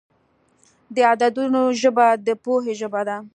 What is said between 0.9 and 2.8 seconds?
د عددونو ژبه د پوهې